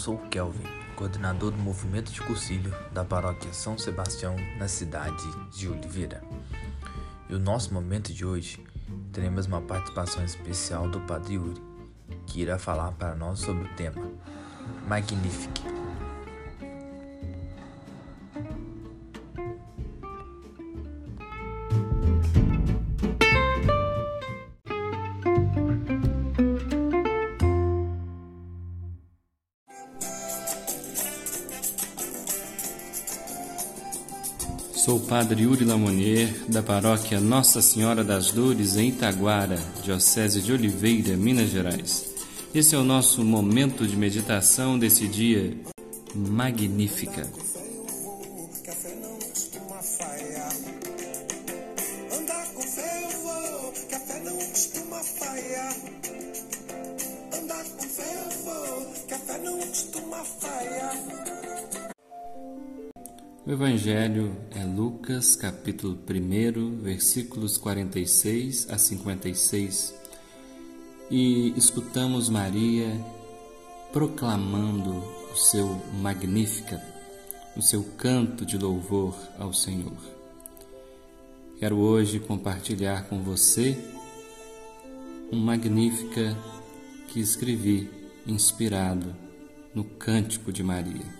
sou 0.00 0.14
o 0.14 0.28
Kelvin, 0.30 0.64
coordenador 0.96 1.50
do 1.50 1.58
movimento 1.58 2.10
de 2.10 2.22
cursilho 2.22 2.74
da 2.90 3.04
paróquia 3.04 3.52
São 3.52 3.76
Sebastião, 3.76 4.34
na 4.58 4.66
cidade 4.66 5.22
de 5.52 5.68
Oliveira. 5.68 6.22
E 7.28 7.34
o 7.34 7.38
nosso 7.38 7.74
momento 7.74 8.10
de 8.10 8.24
hoje 8.24 8.64
teremos 9.12 9.44
uma 9.44 9.60
participação 9.60 10.24
especial 10.24 10.88
do 10.88 11.00
Padre 11.00 11.34
Yuri, 11.34 11.62
que 12.26 12.40
irá 12.40 12.58
falar 12.58 12.92
para 12.92 13.14
nós 13.14 13.40
sobre 13.40 13.64
o 13.64 13.74
tema 13.74 14.10
Magnifique. 14.88 15.79
Sou 34.84 34.96
o 34.96 35.00
Padre 35.00 35.42
Yuri 35.42 35.62
Lamonier, 35.62 36.34
da 36.48 36.62
paróquia 36.62 37.20
Nossa 37.20 37.60
Senhora 37.60 38.02
das 38.02 38.30
Dores, 38.30 38.76
em 38.76 38.88
Itaguara, 38.88 39.58
Diocese 39.84 40.40
de 40.40 40.54
Oliveira, 40.54 41.18
Minas 41.18 41.50
Gerais. 41.50 42.06
Esse 42.54 42.74
é 42.74 42.78
o 42.78 42.82
nosso 42.82 43.22
momento 43.22 43.86
de 43.86 43.94
meditação 43.94 44.78
desse 44.78 45.06
dia 45.06 45.54
magnífica. 46.14 47.28
O 63.50 63.52
Evangelho 63.52 64.36
é 64.52 64.62
Lucas, 64.62 65.34
capítulo 65.34 65.98
1, 66.08 66.82
versículos 66.82 67.58
46 67.58 68.70
a 68.70 68.78
56. 68.78 69.92
E 71.10 71.52
escutamos 71.56 72.28
Maria 72.28 72.92
proclamando 73.92 75.02
o 75.32 75.34
seu 75.34 75.66
Magnífica, 76.00 76.80
o 77.56 77.60
seu 77.60 77.82
canto 77.98 78.46
de 78.46 78.56
louvor 78.56 79.18
ao 79.36 79.52
Senhor. 79.52 79.98
Quero 81.58 81.76
hoje 81.76 82.20
compartilhar 82.20 83.08
com 83.08 83.20
você 83.20 83.76
um 85.32 85.40
Magnífica 85.40 86.38
que 87.08 87.18
escrevi 87.18 87.90
inspirado 88.24 89.12
no 89.74 89.82
Cântico 89.82 90.52
de 90.52 90.62
Maria. 90.62 91.19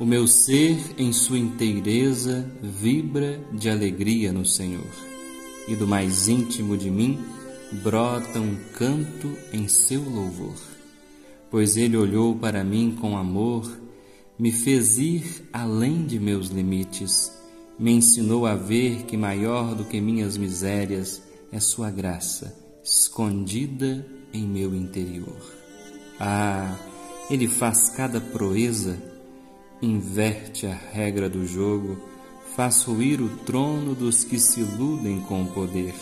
O 0.00 0.06
meu 0.06 0.26
ser 0.26 0.94
em 0.96 1.12
sua 1.12 1.38
inteireza 1.38 2.50
vibra 2.62 3.38
de 3.52 3.68
alegria 3.68 4.32
no 4.32 4.46
Senhor, 4.46 4.90
e 5.68 5.76
do 5.76 5.86
mais 5.86 6.26
íntimo 6.26 6.74
de 6.74 6.90
mim 6.90 7.18
brota 7.82 8.40
um 8.40 8.56
canto 8.72 9.30
em 9.52 9.68
seu 9.68 10.00
louvor. 10.02 10.56
Pois 11.50 11.76
ele 11.76 11.98
olhou 11.98 12.34
para 12.34 12.64
mim 12.64 12.96
com 12.98 13.14
amor, 13.14 13.70
me 14.38 14.50
fez 14.50 14.96
ir 14.96 15.46
além 15.52 16.06
de 16.06 16.18
meus 16.18 16.48
limites, 16.48 17.30
me 17.78 17.92
ensinou 17.92 18.46
a 18.46 18.54
ver 18.54 19.02
que 19.02 19.18
maior 19.18 19.74
do 19.74 19.84
que 19.84 20.00
minhas 20.00 20.34
misérias 20.38 21.22
é 21.52 21.60
sua 21.60 21.90
graça, 21.90 22.56
escondida 22.82 24.06
em 24.32 24.46
meu 24.46 24.74
interior. 24.74 25.42
Ah, 26.18 26.74
ele 27.30 27.46
faz 27.46 27.90
cada 27.90 28.18
proeza 28.18 29.10
inverte 29.82 30.66
a 30.66 30.74
regra 30.74 31.28
do 31.28 31.46
jogo, 31.46 31.98
faz 32.54 32.82
ruir 32.82 33.20
o 33.20 33.28
trono 33.44 33.94
dos 33.94 34.24
que 34.24 34.38
se 34.38 34.60
iludem 34.60 35.20
com 35.20 35.42
o 35.42 35.46
poder, 35.46 35.94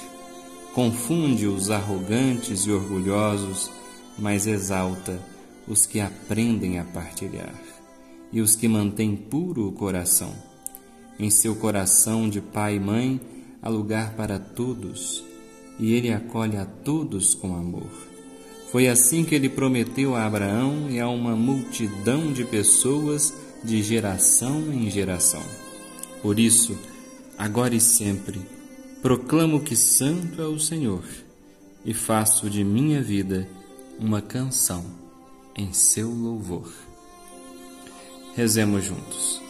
confunde 0.75 1.47
os 1.47 1.71
arrogantes 1.71 2.63
e 2.63 2.71
orgulhosos, 2.71 3.71
mas 4.19 4.47
exalta 4.47 5.21
os 5.67 5.87
que 5.87 6.01
aprendem 6.01 6.79
a 6.79 6.85
partilhar 6.85 7.55
e 8.33 8.41
os 8.41 8.55
que 8.55 8.69
mantêm 8.69 9.17
puro 9.17 9.69
o 9.69 9.73
coração. 9.73 10.35
Em 11.19 11.31
seu 11.31 11.55
coração 11.57 12.29
de 12.29 12.41
pai 12.41 12.77
e 12.77 12.81
mãe 12.81 13.21
há 13.63 13.69
lugar 13.69 14.15
para 14.15 14.39
todos, 14.39 15.25
e 15.79 15.93
ele 15.93 16.13
acolhe 16.13 16.57
a 16.57 16.65
todos 16.65 17.35
com 17.35 17.55
amor. 17.55 17.91
Foi 18.71 18.87
assim 18.87 19.25
que 19.25 19.35
ele 19.35 19.49
prometeu 19.49 20.15
a 20.15 20.27
Abraão 20.27 20.91
e 20.91 21.01
a 21.01 21.09
uma 21.09 21.35
multidão 21.35 22.33
de 22.33 22.45
pessoas 22.45 23.35
de 23.63 23.83
geração 23.83 24.73
em 24.73 24.91
geração. 24.91 25.43
Por 26.23 26.39
isso, 26.39 26.79
agora 27.37 27.75
e 27.75 27.81
sempre, 27.81 28.41
proclamo 29.03 29.61
que 29.61 29.77
Santo 29.77 30.43
é 30.43 30.47
o 30.47 30.59
Senhor 30.59 31.05
e 31.85 31.95
faço 31.95 32.51
de 32.51 32.65
minha 32.65 33.03
vida 33.03 33.49
uma 33.99 34.21
canção 34.21 34.85
em 35.57 35.73
seu 35.73 36.11
louvor. 36.11 36.71
Rezemos 38.35 38.85
juntos. 38.85 39.41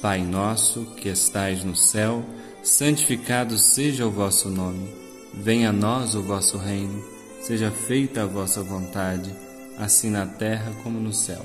Pai 0.00 0.22
nosso 0.22 0.84
que 0.96 1.08
estais 1.08 1.64
no 1.64 1.74
céu, 1.74 2.24
santificado 2.62 3.58
seja 3.58 4.06
o 4.06 4.10
vosso 4.10 4.48
nome. 4.48 4.88
Venha 5.34 5.70
a 5.70 5.72
nós 5.72 6.14
o 6.14 6.22
vosso 6.22 6.56
reino. 6.56 7.04
Seja 7.40 7.70
feita 7.70 8.22
a 8.22 8.26
vossa 8.26 8.62
vontade, 8.62 9.34
assim 9.76 10.10
na 10.10 10.26
terra 10.26 10.72
como 10.82 11.00
no 11.00 11.12
céu. 11.12 11.44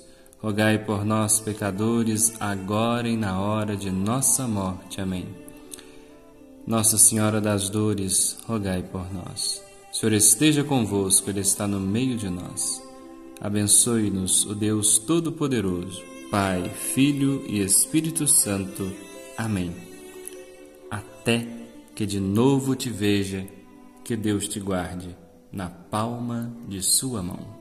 rogai 0.41 0.79
por 0.79 1.05
nós, 1.05 1.39
pecadores, 1.39 2.33
agora 2.39 3.07
e 3.07 3.15
na 3.15 3.39
hora 3.39 3.77
de 3.77 3.91
nossa 3.91 4.47
morte. 4.47 4.99
Amém. 4.99 5.27
Nossa 6.65 6.97
Senhora 6.97 7.39
das 7.39 7.69
Dores, 7.69 8.37
rogai 8.47 8.81
por 8.81 9.05
nós. 9.13 9.63
O 9.91 9.95
Senhor 9.95 10.13
esteja 10.13 10.63
convosco, 10.63 11.29
Ele 11.29 11.41
está 11.41 11.67
no 11.67 11.79
meio 11.79 12.17
de 12.17 12.29
nós. 12.29 12.81
Abençoe-nos 13.39 14.45
o 14.45 14.55
Deus 14.55 14.97
Todo-Poderoso, 14.97 16.01
Pai, 16.31 16.69
Filho 16.69 17.43
e 17.47 17.59
Espírito 17.59 18.27
Santo. 18.27 18.91
Amém. 19.37 19.75
Até 20.89 21.47
que 21.93 22.05
de 22.05 22.19
novo 22.19 22.75
te 22.75 22.89
veja, 22.89 23.47
que 24.03 24.15
Deus 24.15 24.47
te 24.47 24.59
guarde 24.59 25.15
na 25.51 25.69
palma 25.69 26.51
de 26.67 26.81
Sua 26.81 27.21
mão. 27.21 27.60